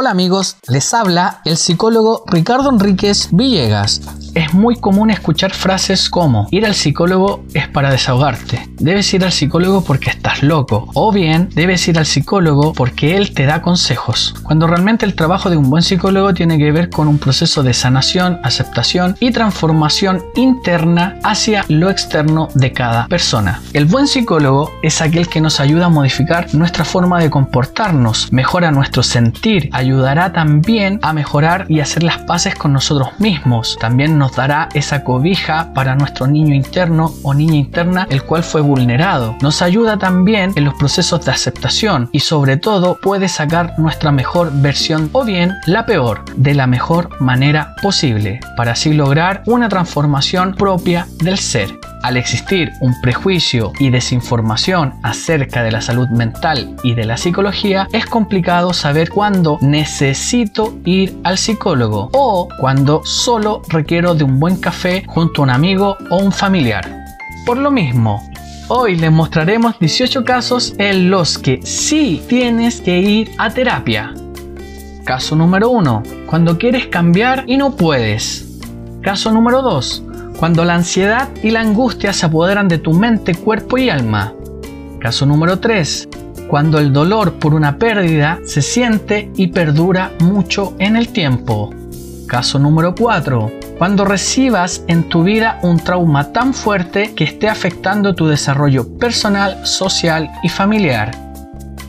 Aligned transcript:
Hola 0.00 0.10
amigos, 0.10 0.58
les 0.68 0.94
habla 0.94 1.40
el 1.44 1.56
psicólogo 1.56 2.22
Ricardo 2.28 2.70
Enríquez 2.70 3.30
Villegas. 3.32 4.00
Es 4.34 4.54
muy 4.54 4.76
común 4.76 5.10
escuchar 5.10 5.52
frases 5.52 6.08
como 6.10 6.48
ir 6.50 6.66
al 6.66 6.74
psicólogo 6.74 7.44
es 7.54 7.68
para 7.68 7.90
desahogarte, 7.90 8.68
debes 8.78 9.12
ir 9.14 9.24
al 9.24 9.32
psicólogo 9.32 9.82
porque 9.82 10.10
estás 10.10 10.42
loco, 10.42 10.88
o 10.94 11.12
bien 11.12 11.48
debes 11.54 11.86
ir 11.88 11.98
al 11.98 12.06
psicólogo 12.06 12.72
porque 12.72 13.16
él 13.16 13.32
te 13.34 13.46
da 13.46 13.62
consejos, 13.62 14.34
cuando 14.42 14.66
realmente 14.66 15.06
el 15.06 15.14
trabajo 15.14 15.50
de 15.50 15.56
un 15.56 15.70
buen 15.70 15.82
psicólogo 15.82 16.34
tiene 16.34 16.58
que 16.58 16.72
ver 16.72 16.90
con 16.90 17.08
un 17.08 17.18
proceso 17.18 17.62
de 17.62 17.74
sanación, 17.74 18.38
aceptación 18.42 19.16
y 19.20 19.30
transformación 19.30 20.22
interna 20.34 21.18
hacia 21.22 21.64
lo 21.68 21.90
externo 21.90 22.48
de 22.54 22.72
cada 22.72 23.06
persona. 23.06 23.60
El 23.72 23.86
buen 23.86 24.06
psicólogo 24.06 24.70
es 24.82 25.00
aquel 25.00 25.28
que 25.28 25.40
nos 25.40 25.60
ayuda 25.60 25.86
a 25.86 25.90
modificar 25.90 26.54
nuestra 26.54 26.84
forma 26.84 27.20
de 27.20 27.30
comportarnos, 27.30 28.32
mejora 28.32 28.70
nuestro 28.70 29.02
sentir, 29.02 29.70
ayudará 29.72 30.32
también 30.32 30.98
a 31.02 31.12
mejorar 31.12 31.66
y 31.68 31.80
hacer 31.80 32.02
las 32.02 32.18
paces 32.18 32.54
con 32.54 32.72
nosotros 32.72 33.08
mismos. 33.18 33.76
También 33.80 34.17
nos 34.18 34.36
dará 34.36 34.68
esa 34.74 35.04
cobija 35.04 35.72
para 35.74 35.94
nuestro 35.94 36.26
niño 36.26 36.54
interno 36.54 37.14
o 37.22 37.34
niña 37.34 37.56
interna 37.56 38.06
el 38.10 38.22
cual 38.22 38.42
fue 38.42 38.60
vulnerado. 38.60 39.36
Nos 39.40 39.62
ayuda 39.62 39.98
también 39.98 40.52
en 40.56 40.64
los 40.64 40.74
procesos 40.74 41.24
de 41.24 41.32
aceptación 41.32 42.08
y 42.12 42.20
sobre 42.20 42.56
todo 42.56 42.98
puede 43.00 43.28
sacar 43.28 43.78
nuestra 43.78 44.12
mejor 44.12 44.50
versión 44.52 45.08
o 45.12 45.24
bien 45.24 45.54
la 45.66 45.86
peor 45.86 46.24
de 46.36 46.54
la 46.54 46.66
mejor 46.66 47.20
manera 47.20 47.74
posible 47.82 48.40
para 48.56 48.72
así 48.72 48.92
lograr 48.92 49.42
una 49.46 49.68
transformación 49.68 50.54
propia 50.54 51.06
del 51.22 51.38
ser. 51.38 51.87
Al 52.02 52.16
existir 52.16 52.72
un 52.80 53.00
prejuicio 53.00 53.72
y 53.80 53.90
desinformación 53.90 54.94
acerca 55.02 55.62
de 55.62 55.72
la 55.72 55.80
salud 55.80 56.08
mental 56.08 56.76
y 56.84 56.94
de 56.94 57.04
la 57.04 57.16
psicología, 57.16 57.88
es 57.92 58.06
complicado 58.06 58.72
saber 58.72 59.10
cuándo 59.10 59.58
necesito 59.60 60.78
ir 60.84 61.18
al 61.24 61.38
psicólogo 61.38 62.08
o 62.12 62.48
cuando 62.60 63.04
solo 63.04 63.62
requiero 63.68 64.14
de 64.14 64.24
un 64.24 64.38
buen 64.38 64.60
café 64.60 65.04
junto 65.08 65.42
a 65.42 65.44
un 65.44 65.50
amigo 65.50 65.96
o 66.10 66.18
un 66.18 66.32
familiar. 66.32 67.04
Por 67.44 67.58
lo 67.58 67.70
mismo, 67.70 68.22
Hoy 68.70 68.96
les 68.96 69.10
mostraremos 69.10 69.78
18 69.78 70.24
casos 70.24 70.74
en 70.76 71.08
los 71.08 71.38
que 71.38 71.60
sí 71.62 72.22
tienes 72.28 72.82
que 72.82 73.00
ir 73.00 73.30
a 73.38 73.48
terapia. 73.48 74.12
Caso 75.04 75.34
número 75.34 75.70
1. 75.70 76.02
Cuando 76.26 76.58
quieres 76.58 76.86
cambiar 76.88 77.44
y 77.46 77.56
no 77.56 77.76
puedes. 77.76 78.60
Caso 79.00 79.32
número 79.32 79.62
2 79.62 80.07
cuando 80.38 80.64
la 80.64 80.74
ansiedad 80.74 81.28
y 81.42 81.50
la 81.50 81.60
angustia 81.60 82.12
se 82.12 82.26
apoderan 82.26 82.68
de 82.68 82.78
tu 82.78 82.92
mente, 82.92 83.34
cuerpo 83.34 83.76
y 83.76 83.90
alma. 83.90 84.34
Caso 85.00 85.26
número 85.26 85.58
3. 85.58 86.08
Cuando 86.48 86.78
el 86.78 86.92
dolor 86.92 87.34
por 87.34 87.54
una 87.54 87.76
pérdida 87.76 88.38
se 88.44 88.62
siente 88.62 89.30
y 89.36 89.48
perdura 89.48 90.12
mucho 90.20 90.74
en 90.78 90.96
el 90.96 91.08
tiempo. 91.08 91.70
Caso 92.28 92.58
número 92.58 92.94
4. 92.94 93.50
Cuando 93.78 94.04
recibas 94.04 94.84
en 94.86 95.08
tu 95.08 95.24
vida 95.24 95.58
un 95.62 95.78
trauma 95.78 96.32
tan 96.32 96.54
fuerte 96.54 97.14
que 97.14 97.24
esté 97.24 97.48
afectando 97.48 98.14
tu 98.14 98.28
desarrollo 98.28 98.96
personal, 98.96 99.66
social 99.66 100.30
y 100.42 100.48
familiar. 100.48 101.10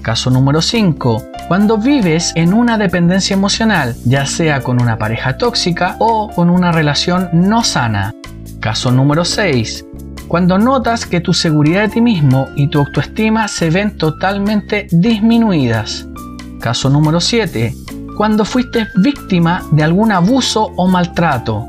Caso 0.01 0.31
número 0.31 0.61
5. 0.61 1.23
Cuando 1.47 1.77
vives 1.77 2.31
en 2.35 2.53
una 2.53 2.77
dependencia 2.77 3.35
emocional, 3.35 3.95
ya 4.05 4.25
sea 4.25 4.61
con 4.61 4.81
una 4.81 4.97
pareja 4.97 5.37
tóxica 5.37 5.97
o 5.99 6.29
con 6.29 6.49
una 6.49 6.71
relación 6.71 7.29
no 7.33 7.63
sana. 7.63 8.13
Caso 8.59 8.91
número 8.91 9.23
6. 9.23 9.85
Cuando 10.27 10.57
notas 10.57 11.05
que 11.05 11.21
tu 11.21 11.33
seguridad 11.33 11.81
de 11.81 11.89
ti 11.89 12.01
mismo 12.01 12.47
y 12.55 12.67
tu 12.67 12.79
autoestima 12.79 13.47
se 13.47 13.69
ven 13.69 13.97
totalmente 13.97 14.87
disminuidas. 14.91 16.07
Caso 16.59 16.89
número 16.89 17.21
7. 17.21 17.73
Cuando 18.17 18.43
fuiste 18.43 18.87
víctima 18.97 19.63
de 19.71 19.83
algún 19.83 20.11
abuso 20.11 20.73
o 20.75 20.87
maltrato. 20.87 21.67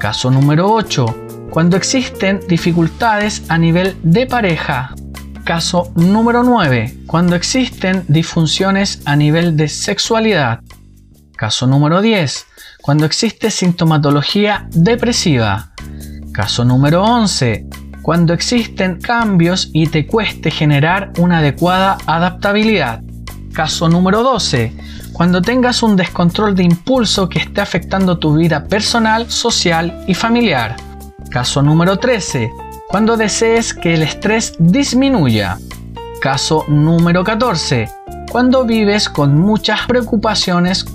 Caso 0.00 0.30
número 0.30 0.70
8. 0.72 1.06
Cuando 1.50 1.76
existen 1.76 2.40
dificultades 2.48 3.44
a 3.48 3.56
nivel 3.56 3.96
de 4.02 4.26
pareja. 4.26 4.94
Caso 5.44 5.92
número 5.94 6.42
9. 6.42 7.04
Cuando 7.06 7.36
existen 7.36 8.04
disfunciones 8.08 9.00
a 9.04 9.14
nivel 9.14 9.56
de 9.56 9.68
sexualidad. 9.68 10.60
Caso 11.36 11.66
número 11.68 12.02
10. 12.02 12.46
Cuando 12.82 13.06
existe 13.06 13.50
sintomatología 13.50 14.66
depresiva. 14.70 15.71
Caso 16.32 16.64
número 16.64 17.04
11. 17.04 17.66
Cuando 18.00 18.32
existen 18.32 18.98
cambios 19.00 19.68
y 19.74 19.86
te 19.88 20.06
cueste 20.06 20.50
generar 20.50 21.12
una 21.18 21.38
adecuada 21.38 21.98
adaptabilidad. 22.06 23.02
Caso 23.52 23.90
número 23.90 24.22
12. 24.22 24.72
Cuando 25.12 25.42
tengas 25.42 25.82
un 25.82 25.94
descontrol 25.94 26.54
de 26.54 26.62
impulso 26.64 27.28
que 27.28 27.38
esté 27.38 27.60
afectando 27.60 28.18
tu 28.18 28.34
vida 28.34 28.64
personal, 28.64 29.30
social 29.30 30.04
y 30.08 30.14
familiar. 30.14 30.76
Caso 31.30 31.60
número 31.62 31.98
13. 31.98 32.50
Cuando 32.88 33.18
desees 33.18 33.74
que 33.74 33.92
el 33.92 34.02
estrés 34.02 34.54
disminuya. 34.58 35.58
Caso 36.22 36.64
número 36.66 37.24
14. 37.24 37.90
Cuando 38.30 38.64
vives 38.64 39.10
con 39.10 39.38
muchas 39.38 39.86
preocupaciones. 39.86 40.86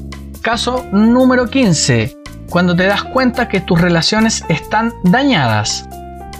Caso 0.41 0.83
número 0.91 1.45
15 1.45 2.16
cuando 2.49 2.75
te 2.75 2.83
das 2.83 3.03
cuenta 3.03 3.47
que 3.47 3.59
tus 3.59 3.79
relaciones 3.79 4.43
están 4.49 4.93
dañadas. 5.03 5.87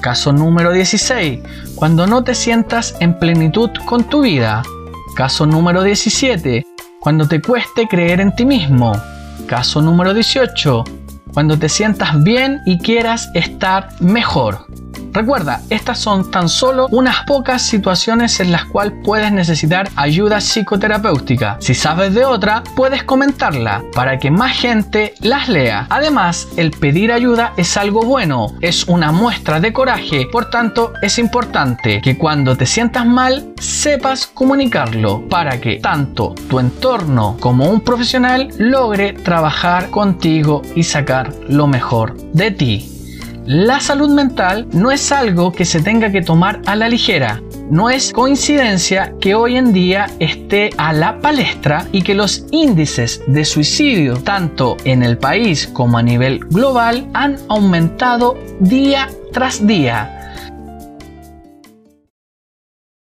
Caso 0.02 0.32
número 0.32 0.72
16. 0.72 1.42
Cuando 1.76 2.08
no 2.08 2.24
te 2.24 2.36
sientas 2.36 2.96
en 3.00 3.18
plenitud 3.18 3.70
con 3.86 4.04
tu 4.04 4.22
vida. 4.22 4.64
Caso 5.16 5.46
número 5.46 5.84
17. 5.84 6.66
Cuando 7.00 7.28
te 7.28 7.42
cueste 7.42 7.88
creer 7.88 8.22
en 8.22 8.36
ti 8.36 8.46
mismo. 8.46 8.94
Caso 9.48 9.82
número 9.82 10.14
18. 10.14 10.84
Cuando 11.34 11.58
te 11.58 11.70
sientas 11.70 12.24
bien 12.24 12.62
y 12.66 12.78
quieras 12.80 13.30
estar 13.34 13.90
mejor. 14.00 14.66
Recuerda, 15.14 15.62
estas 15.70 16.00
son 16.00 16.30
tan 16.30 16.50
solo 16.50 16.88
unas 16.92 17.24
pocas 17.26 17.62
situaciones 17.62 18.40
en 18.40 18.52
las 18.52 18.66
cuales 18.66 18.94
puedes 19.04 19.32
necesitar 19.32 19.90
ayuda 19.96 20.40
psicoterapéutica. 20.40 21.58
Si 21.60 21.74
sabes 21.74 22.14
de 22.14 22.26
otra, 22.26 22.64
puedes 22.76 23.04
comentarla 23.04 23.84
para 23.94 24.20
que 24.20 24.32
más 24.32 24.58
gente 24.58 25.14
las 25.22 25.50
lea. 25.50 25.88
Además, 25.90 26.48
el 26.58 26.72
pedir 26.72 27.12
ayuda 27.12 27.54
es 27.58 27.78
algo 27.78 28.02
bueno, 28.04 28.48
es 28.62 28.88
una 28.88 29.12
muestra 29.12 29.60
de 29.60 29.74
coraje, 29.74 30.28
por 30.32 30.50
tanto 30.50 30.94
es 31.02 31.18
importante 31.20 32.02
que 32.02 32.18
cuando 32.18 32.56
te 32.56 32.66
sientas 32.66 33.06
mal, 33.06 33.54
sepas 33.60 34.28
comunicarlo 34.28 35.28
para 35.28 35.60
que 35.60 35.78
tanto 35.78 36.36
tu 36.50 36.60
entorno 36.60 37.38
como 37.40 37.70
un 37.70 37.82
profesional 37.82 38.50
logre 38.58 39.14
trabajar 39.14 39.90
contigo 39.90 40.62
y 40.76 40.84
sacar 40.84 41.34
lo 41.48 41.68
mejor 41.68 42.18
de 42.34 42.52
ti. 42.52 42.97
La 43.48 43.80
salud 43.80 44.10
mental 44.10 44.68
no 44.74 44.92
es 44.92 45.10
algo 45.10 45.54
que 45.54 45.64
se 45.64 45.82
tenga 45.82 46.12
que 46.12 46.22
tomar 46.22 46.62
a 46.66 46.76
la 46.76 46.90
ligera. 46.90 47.42
No 47.72 47.90
es 47.90 48.12
coincidencia 48.12 49.14
que 49.22 49.36
hoy 49.36 49.56
en 49.56 49.72
día 49.72 50.08
esté 50.20 50.72
a 50.78 50.92
la 50.92 51.22
palestra 51.22 51.88
y 51.94 52.02
que 52.02 52.14
los 52.14 52.44
índices 52.52 53.22
de 53.26 53.46
suicidio, 53.46 54.18
tanto 54.18 54.76
en 54.84 55.02
el 55.02 55.18
país 55.18 55.66
como 55.66 55.98
a 55.98 56.04
nivel 56.04 56.40
global, 56.40 57.08
han 57.14 57.38
aumentado 57.48 58.38
día 58.60 59.08
tras 59.32 59.66
día 59.66 60.17